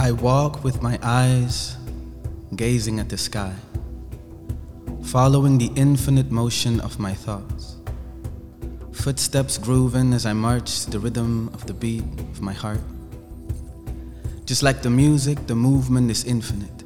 I 0.00 0.12
walk 0.12 0.64
with 0.64 0.80
my 0.80 0.98
eyes 1.02 1.76
gazing 2.56 3.00
at 3.00 3.10
the 3.10 3.18
sky, 3.18 3.54
following 5.04 5.58
the 5.58 5.70
infinite 5.76 6.30
motion 6.30 6.80
of 6.80 6.98
my 6.98 7.12
thoughts. 7.12 7.76
Footsteps 8.92 9.58
grooving 9.58 10.14
as 10.14 10.24
I 10.24 10.32
march 10.32 10.86
the 10.86 10.98
rhythm 10.98 11.50
of 11.52 11.66
the 11.66 11.74
beat 11.74 12.02
of 12.32 12.40
my 12.40 12.54
heart. 12.54 12.80
Just 14.46 14.62
like 14.62 14.80
the 14.80 14.88
music, 14.88 15.46
the 15.46 15.54
movement 15.54 16.10
is 16.10 16.24
infinite. 16.24 16.82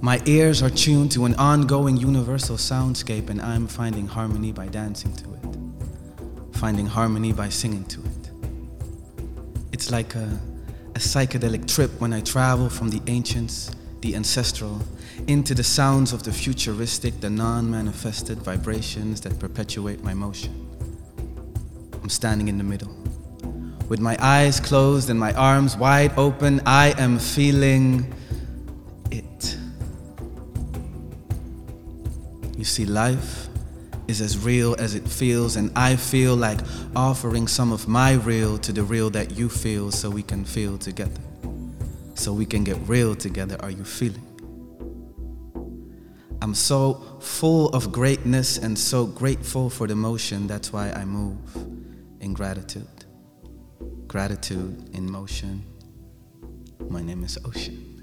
My 0.00 0.22
ears 0.24 0.62
are 0.62 0.70
tuned 0.70 1.12
to 1.12 1.26
an 1.26 1.34
ongoing 1.34 1.98
universal 1.98 2.56
soundscape, 2.56 3.28
and 3.28 3.42
I'm 3.42 3.66
finding 3.66 4.06
harmony 4.06 4.50
by 4.50 4.68
dancing 4.68 5.12
to 5.16 5.34
it, 5.34 6.56
finding 6.56 6.86
harmony 6.86 7.34
by 7.34 7.50
singing 7.50 7.84
to 7.84 8.00
it. 8.00 8.30
It's 9.72 9.90
like 9.90 10.14
a, 10.14 10.40
a 10.96 10.98
psychedelic 10.98 11.68
trip 11.68 11.90
when 12.00 12.14
I 12.14 12.22
travel 12.22 12.70
from 12.70 12.88
the 12.88 13.02
ancients, 13.06 13.70
the 14.00 14.16
ancestral, 14.16 14.80
into 15.26 15.54
the 15.54 15.62
sounds 15.62 16.14
of 16.14 16.22
the 16.22 16.32
futuristic, 16.32 17.20
the 17.20 17.28
non 17.28 17.70
manifested 17.70 18.38
vibrations 18.38 19.20
that 19.20 19.38
perpetuate 19.38 20.02
my 20.02 20.14
motion. 20.14 20.54
I'm 22.02 22.08
standing 22.08 22.48
in 22.48 22.56
the 22.56 22.64
middle. 22.64 22.96
With 23.90 24.00
my 24.00 24.16
eyes 24.20 24.58
closed 24.58 25.10
and 25.10 25.20
my 25.20 25.34
arms 25.34 25.76
wide 25.76 26.16
open, 26.16 26.62
I 26.64 26.94
am 26.96 27.18
feeling 27.18 28.14
it. 29.10 29.58
You 32.56 32.64
see, 32.64 32.86
life 32.86 33.48
is 34.08 34.20
as 34.20 34.38
real 34.38 34.76
as 34.78 34.94
it 34.94 35.06
feels, 35.08 35.56
and 35.56 35.70
I 35.76 35.96
feel 35.96 36.36
like 36.36 36.60
offering 36.94 37.48
some 37.48 37.72
of 37.72 37.88
my 37.88 38.12
real 38.12 38.58
to 38.58 38.72
the 38.72 38.82
real 38.82 39.10
that 39.10 39.32
you 39.32 39.48
feel 39.48 39.90
so 39.90 40.10
we 40.10 40.22
can 40.22 40.44
feel 40.44 40.78
together. 40.78 41.20
So 42.14 42.32
we 42.32 42.46
can 42.46 42.64
get 42.64 42.76
real 42.86 43.14
together. 43.14 43.56
Are 43.60 43.70
you 43.70 43.84
feeling? 43.84 44.22
I'm 46.42 46.54
so 46.54 47.02
full 47.20 47.70
of 47.70 47.90
greatness 47.92 48.58
and 48.58 48.78
so 48.78 49.06
grateful 49.06 49.68
for 49.70 49.86
the 49.86 49.96
motion. 49.96 50.46
That's 50.46 50.72
why 50.72 50.90
I 50.90 51.04
move 51.04 51.38
in 52.20 52.34
gratitude. 52.34 52.86
Gratitude 54.06 54.90
in 54.94 55.10
motion. 55.10 55.64
My 56.88 57.02
name 57.02 57.24
is 57.24 57.38
Otion. 57.44 57.95